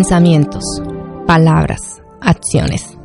[0.00, 0.64] Pensamientos,
[1.26, 2.96] palabras, acciones.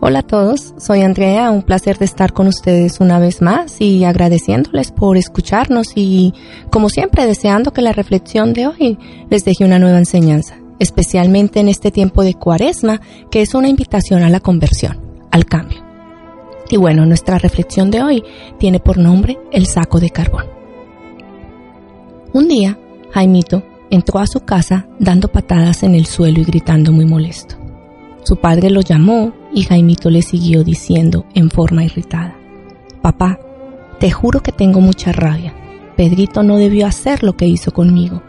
[0.00, 4.04] Hola a todos, soy Andrea, un placer de estar con ustedes una vez más y
[4.04, 6.32] agradeciéndoles por escucharnos y,
[6.70, 8.98] como siempre, deseando que la reflexión de hoy
[9.30, 13.00] les deje una nueva enseñanza, especialmente en este tiempo de cuaresma,
[13.32, 15.00] que es una invitación a la conversión,
[15.32, 15.84] al cambio.
[16.70, 18.22] Y bueno, nuestra reflexión de hoy
[18.60, 20.44] tiene por nombre el saco de carbón.
[22.32, 22.78] Un día,
[23.10, 27.56] Jaimito entró a su casa dando patadas en el suelo y gritando muy molesto.
[28.22, 32.36] Su padre lo llamó y Jaimito le siguió diciendo en forma irritada,
[33.02, 33.38] Papá,
[33.98, 35.54] te juro que tengo mucha rabia.
[35.96, 38.22] Pedrito no debió hacer lo que hizo conmigo.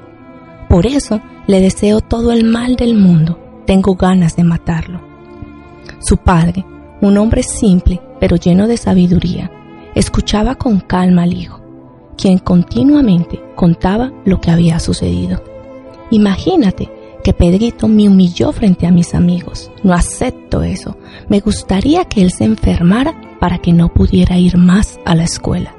[0.70, 3.40] Por eso le deseo todo el mal del mundo.
[3.66, 5.02] Tengo ganas de matarlo.
[6.00, 6.66] Su padre,
[7.02, 9.52] un hombre simple pero lleno de sabiduría,
[9.94, 11.62] escuchaba con calma al hijo,
[12.16, 15.44] quien continuamente contaba lo que había sucedido.
[16.12, 16.92] Imagínate
[17.24, 19.72] que Pedrito me humilló frente a mis amigos.
[19.84, 20.96] No acepto eso.
[21.28, 25.76] Me gustaría que él se enfermara para que no pudiera ir más a la escuela.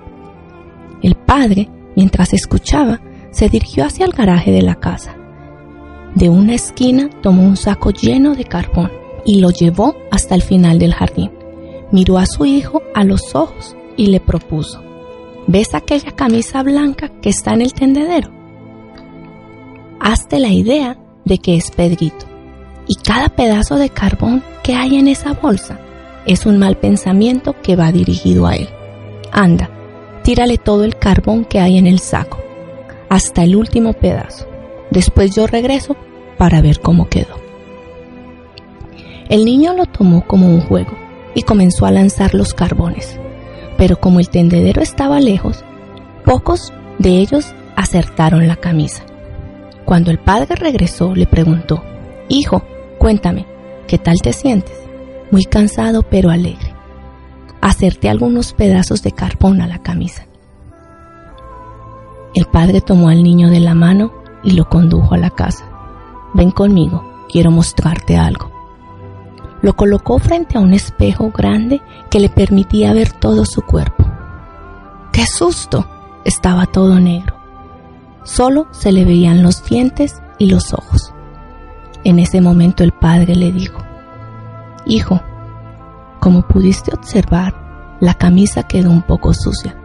[1.03, 5.17] El padre, mientras escuchaba, se dirigió hacia el garaje de la casa.
[6.17, 8.91] De una esquina tomó un saco lleno de carbón
[9.25, 11.31] y lo llevó hasta el final del jardín.
[11.93, 14.83] Miró a su hijo a los ojos y le propuso,
[15.47, 18.37] ¿ves aquella camisa blanca que está en el tendedero?
[20.07, 22.27] hazte la idea de que es Pedrito.
[22.87, 25.81] Y cada pedazo de carbón que hay en esa bolsa
[26.27, 28.69] es un mal pensamiento que va dirigido a él.
[29.33, 29.69] Anda,
[30.23, 32.39] tírale todo el carbón que hay en el saco,
[33.09, 34.47] hasta el último pedazo.
[34.93, 35.97] Después yo regreso
[36.39, 37.35] para ver cómo quedó.
[39.29, 40.93] El niño lo tomó como un juego
[41.35, 43.19] y comenzó a lanzar los carbones.
[43.77, 45.65] Pero como el tendedero estaba lejos,
[46.25, 49.05] pocos de ellos acertaron la camisa.
[49.85, 51.83] Cuando el padre regresó, le preguntó,
[52.29, 52.63] Hijo,
[52.99, 53.47] cuéntame,
[53.87, 54.77] ¿qué tal te sientes?
[55.31, 56.75] Muy cansado pero alegre.
[57.61, 60.27] Acerté algunos pedazos de carbón a la camisa.
[62.35, 64.13] El padre tomó al niño de la mano
[64.43, 65.65] y lo condujo a la casa.
[66.35, 68.46] Ven conmigo, quiero mostrarte algo.
[69.67, 74.07] Lo colocó frente a un espejo grande que le permitía ver todo su cuerpo.
[75.13, 75.85] ¡Qué susto!
[76.25, 77.35] Estaba todo negro.
[78.23, 81.13] Solo se le veían los dientes y los ojos.
[82.05, 83.83] En ese momento el padre le dijo,
[84.85, 85.21] Hijo,
[86.21, 89.77] como pudiste observar, la camisa quedó un poco sucia,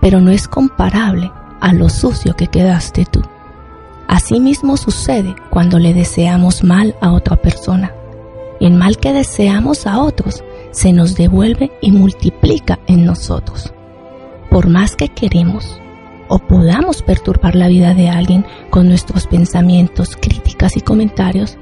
[0.00, 1.30] pero no es comparable
[1.60, 3.20] a lo sucio que quedaste tú.
[4.08, 7.92] Asimismo sucede cuando le deseamos mal a otra persona.
[8.62, 13.74] El mal que deseamos a otros se nos devuelve y multiplica en nosotros.
[14.50, 15.80] Por más que queremos,
[16.28, 21.58] o podamos perturbar la vida de alguien con nuestros pensamientos, críticas y comentarios,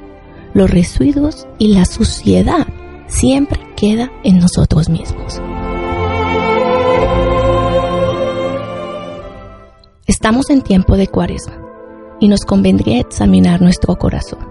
[0.52, 2.66] los residuos y la suciedad
[3.06, 5.40] siempre queda en nosotros mismos.
[10.06, 11.56] Estamos en tiempo de cuaresma
[12.20, 14.46] y nos convendría examinar nuestro corazón.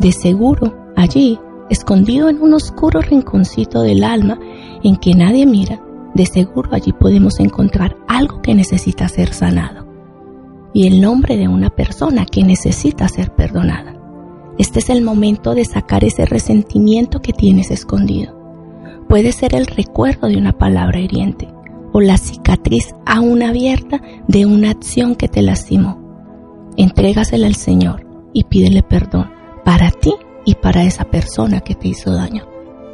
[0.00, 1.38] De seguro, allí,
[1.70, 4.38] escondido en un oscuro rinconcito del alma
[4.82, 5.80] en que nadie mira,
[6.14, 9.84] de seguro allí podemos encontrar algo que necesita ser sanado
[10.74, 13.94] y el nombre de una persona que necesita ser perdonada.
[14.58, 18.36] Este es el momento de sacar ese resentimiento que tienes escondido.
[19.08, 21.48] Puede ser el recuerdo de una palabra hiriente
[21.92, 26.00] o la cicatriz aún abierta de una acción que te lastimó.
[26.76, 29.30] Entrégasela al Señor y pídele perdón
[29.64, 30.12] para ti
[30.44, 32.46] y para esa persona que te hizo daño.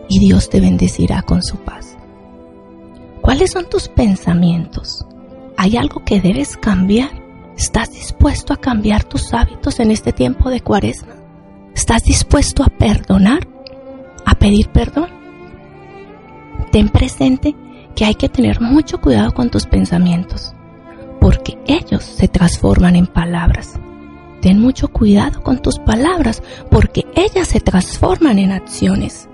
[0.08, 1.96] Y Dios te bendecirá con su paz.
[3.20, 5.06] ¿Cuáles son tus pensamientos?
[5.56, 7.10] ¿Hay algo que debes cambiar?
[7.56, 11.14] ¿Estás dispuesto a cambiar tus hábitos en este tiempo de cuaresma?
[11.74, 13.46] ¿Estás dispuesto a perdonar?
[14.24, 15.10] ¿A pedir perdón?
[16.72, 17.54] Ten presente
[17.94, 20.54] que hay que tener mucho cuidado con tus pensamientos,
[21.20, 23.78] porque ellos se transforman en palabras.
[24.40, 29.28] Ten mucho cuidado con tus palabras porque ellas se transforman en acciones.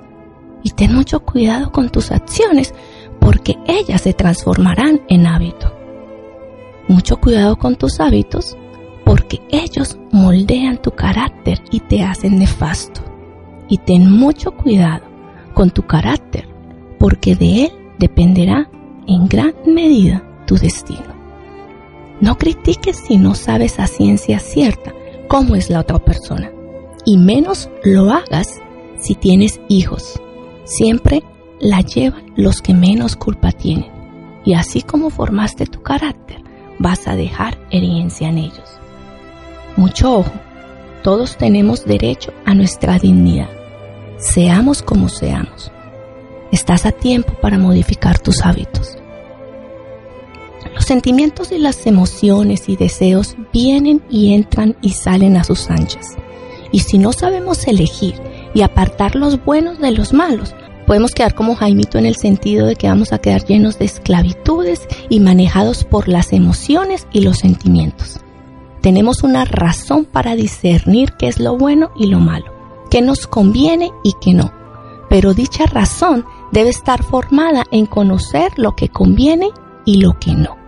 [0.64, 2.75] Y ten mucho cuidado con tus acciones
[3.20, 5.73] porque ellas se transformarán en hábito.
[6.88, 8.56] Mucho cuidado con tus hábitos
[9.05, 13.03] porque ellos moldean tu carácter y te hacen nefasto.
[13.69, 15.05] Y ten mucho cuidado
[15.55, 16.49] con tu carácter
[16.99, 18.69] porque de él dependerá
[19.06, 21.14] en gran medida tu destino.
[22.20, 24.95] No critiques si no sabes a ciencia cierta
[25.36, 26.50] cómo es la otra persona.
[27.04, 28.58] Y menos lo hagas
[28.98, 30.18] si tienes hijos.
[30.64, 31.22] Siempre
[31.60, 33.90] la llevan los que menos culpa tienen.
[34.46, 36.42] Y así como formaste tu carácter,
[36.78, 38.78] vas a dejar herencia en ellos.
[39.76, 40.32] Mucho ojo,
[41.02, 43.50] todos tenemos derecho a nuestra dignidad.
[44.16, 45.70] Seamos como seamos.
[46.50, 48.96] Estás a tiempo para modificar tus hábitos.
[50.76, 56.17] Los sentimientos y las emociones y deseos vienen y entran y salen a sus anchas.
[56.70, 58.14] Y si no sabemos elegir
[58.52, 60.55] y apartar los buenos de los malos,
[60.87, 64.87] podemos quedar como Jaimito en el sentido de que vamos a quedar llenos de esclavitudes
[65.08, 68.20] y manejados por las emociones y los sentimientos.
[68.82, 72.52] Tenemos una razón para discernir qué es lo bueno y lo malo,
[72.90, 74.52] qué nos conviene y qué no.
[75.08, 79.49] Pero dicha razón debe estar formada en conocer lo que conviene
[79.87, 80.65] y lo que no.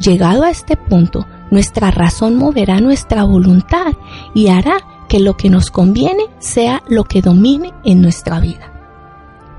[0.00, 3.94] Llegado a este punto, nuestra razón moverá nuestra voluntad
[4.32, 4.76] y hará
[5.08, 8.72] que lo que nos conviene sea lo que domine en nuestra vida.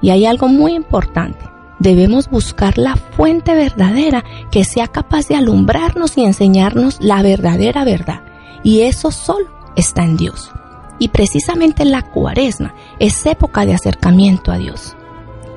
[0.02, 1.46] Y hay algo muy importante.
[1.80, 8.22] Debemos buscar la fuente verdadera que sea capaz de alumbrarnos y enseñarnos la verdadera verdad.
[8.64, 10.52] Y eso solo está en Dios.
[11.00, 14.96] Y precisamente la cuaresma es época de acercamiento a Dios.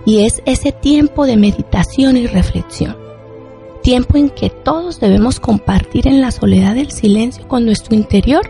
[0.05, 3.02] Y es ese tiempo de meditación y reflexión
[3.83, 8.49] tiempo en que todos debemos compartir en la soledad del silencio con nuestro interior,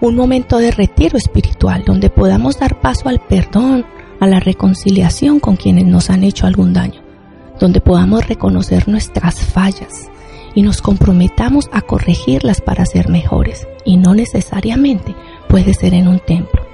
[0.00, 3.84] un momento de retiro espiritual donde podamos dar paso al perdón,
[4.20, 7.00] a la reconciliación con quienes nos han hecho algún daño,
[7.58, 10.10] donde podamos reconocer nuestras fallas
[10.54, 15.14] y nos comprometamos a corregirlas para ser mejores y no necesariamente
[15.48, 16.66] puede ser en un templo,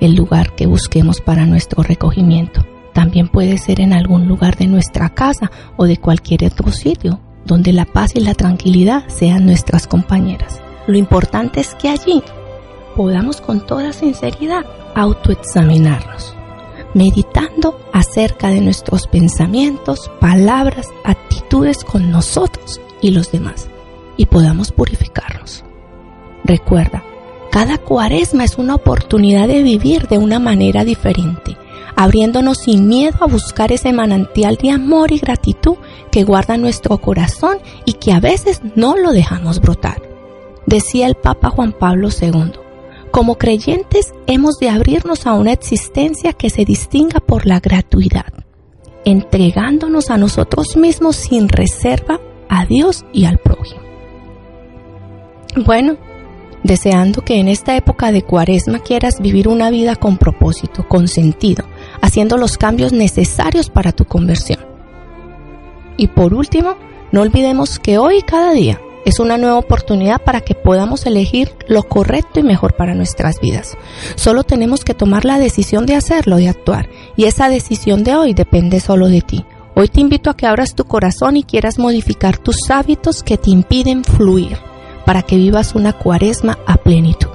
[0.00, 2.64] el lugar que busquemos para nuestro recogimiento.
[2.98, 7.72] También puede ser en algún lugar de nuestra casa o de cualquier otro sitio donde
[7.72, 10.60] la paz y la tranquilidad sean nuestras compañeras.
[10.88, 12.24] Lo importante es que allí
[12.96, 14.66] podamos con toda sinceridad
[14.96, 16.34] autoexaminarnos,
[16.92, 23.68] meditando acerca de nuestros pensamientos, palabras, actitudes con nosotros y los demás,
[24.16, 25.62] y podamos purificarnos.
[26.42, 27.04] Recuerda,
[27.52, 31.56] cada cuaresma es una oportunidad de vivir de una manera diferente
[31.98, 35.78] abriéndonos sin miedo a buscar ese manantial de amor y gratitud
[36.12, 40.00] que guarda nuestro corazón y que a veces no lo dejamos brotar.
[40.64, 42.52] Decía el Papa Juan Pablo II,
[43.10, 48.32] como creyentes hemos de abrirnos a una existencia que se distinga por la gratuidad,
[49.04, 53.82] entregándonos a nosotros mismos sin reserva a Dios y al prójimo.
[55.66, 55.96] Bueno,
[56.62, 61.64] deseando que en esta época de cuaresma quieras vivir una vida con propósito, con sentido,
[62.02, 64.60] haciendo los cambios necesarios para tu conversión.
[65.96, 66.76] Y por último,
[67.12, 71.82] no olvidemos que hoy cada día es una nueva oportunidad para que podamos elegir lo
[71.82, 73.76] correcto y mejor para nuestras vidas.
[74.16, 78.34] Solo tenemos que tomar la decisión de hacerlo, de actuar, y esa decisión de hoy
[78.34, 79.44] depende solo de ti.
[79.74, 83.50] Hoy te invito a que abras tu corazón y quieras modificar tus hábitos que te
[83.50, 84.58] impiden fluir,
[85.06, 87.27] para que vivas una cuaresma a plenitud.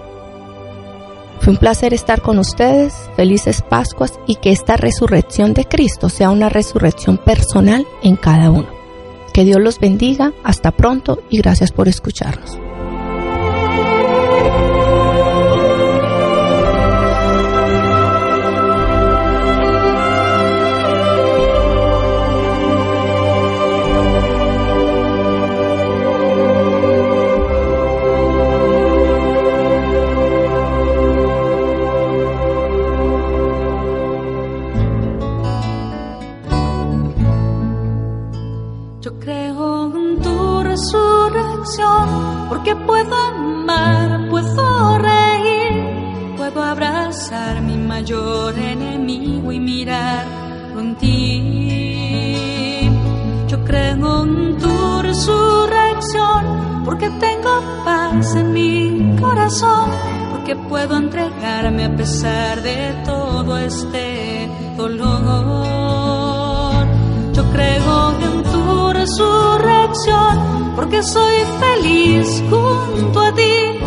[1.43, 6.29] Fue un placer estar con ustedes, felices Pascuas y que esta resurrección de Cristo sea
[6.29, 8.69] una resurrección personal en cada uno.
[9.33, 12.62] Que Dios los bendiga, hasta pronto y gracias por escucharnos.
[62.43, 65.23] De todo este dolor.
[67.33, 73.79] Yo creo en tu resurrección porque soy feliz junto a ti,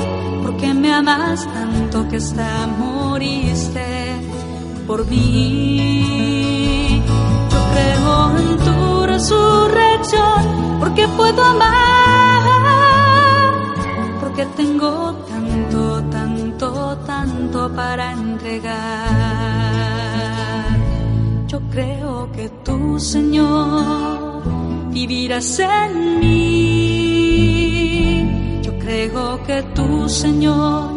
[0.43, 4.17] porque me amas tanto que hasta moriste
[4.87, 7.03] por mí.
[7.53, 12.43] Yo creo en tu resurrección, porque puedo amar,
[14.21, 15.15] porque tengo
[17.75, 18.77] para entregar.
[21.47, 24.43] Yo creo que tú, Señor,
[24.91, 27.47] vivirás en mí.
[28.63, 30.91] Yo creo que tú, Señor,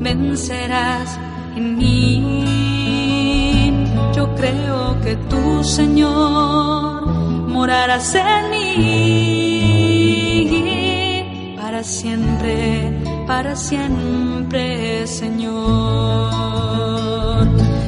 [0.00, 1.18] vencerás
[1.56, 2.74] en mí.
[4.14, 7.06] Yo creo que tú, Señor,
[7.48, 8.74] morarás en mí
[11.56, 12.92] para siempre,
[13.26, 15.54] para siempre, Señor.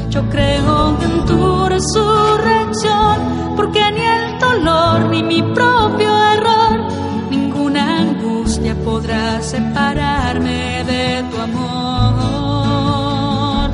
[0.09, 6.87] Yo creo en tu resurrección, porque ni el dolor ni mi propio error,
[7.31, 13.71] ninguna angustia podrá separarme de tu amor.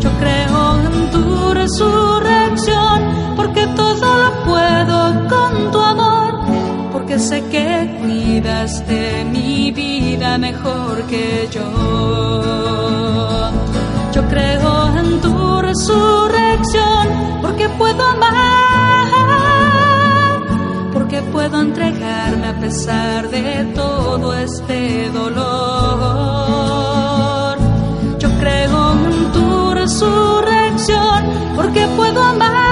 [0.00, 3.02] Yo creo en tu resurrección,
[3.36, 5.21] porque todo lo puedo
[7.12, 11.68] porque sé que cuidas de mi vida mejor que yo.
[14.14, 17.08] Yo creo en tu resurrección,
[17.42, 19.10] porque puedo amar,
[20.94, 25.58] porque puedo entregarme a pesar de todo este dolor.
[28.20, 31.24] Yo creo en tu resurrección,
[31.56, 32.71] porque puedo amar,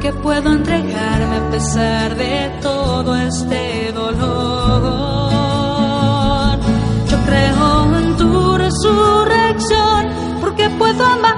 [0.00, 4.18] porque puedo entregarme a pesar de todo este dolor.
[7.10, 10.08] Yo creo en tu resurrección,
[10.40, 11.29] porque puedo amar,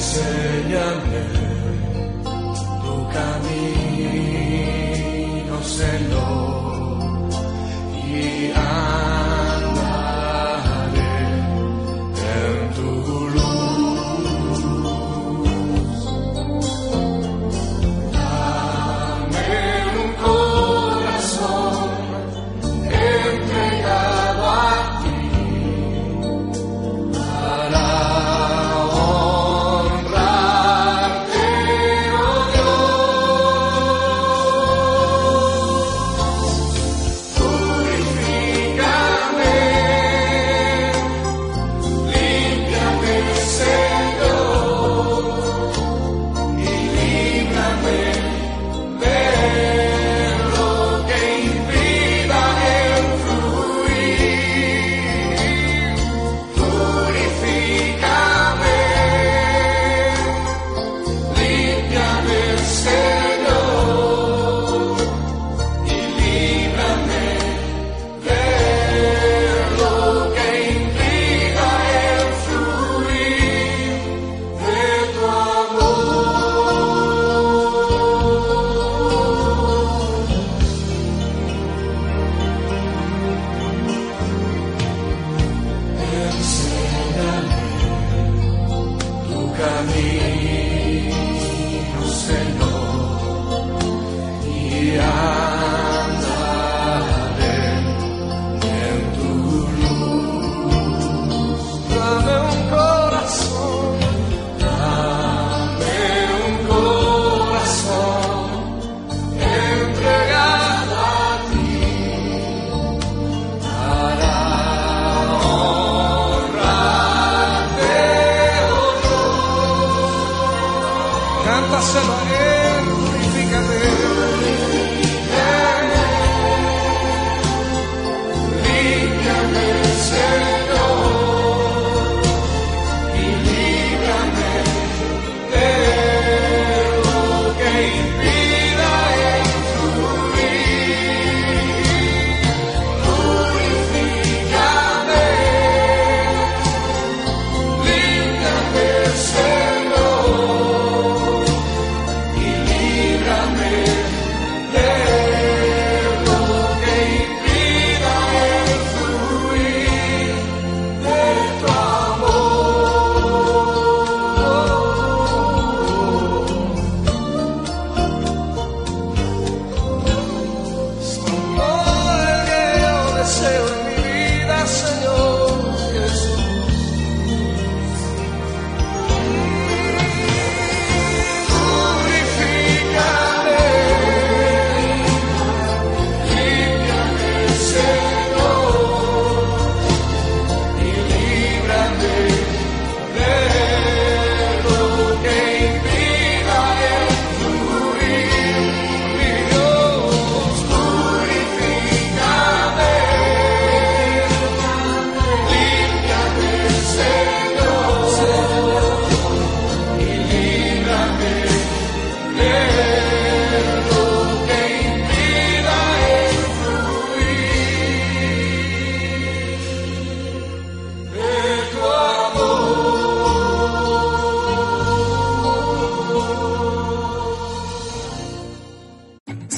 [0.00, 1.22] Enséñame
[2.82, 4.26] tu camino,
[5.62, 7.28] Señor,
[8.08, 8.50] y